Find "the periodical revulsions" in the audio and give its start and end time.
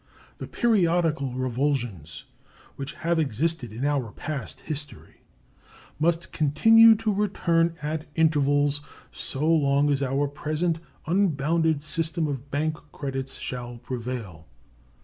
0.39-2.23